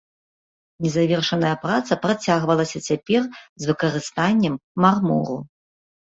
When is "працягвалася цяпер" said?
2.05-3.21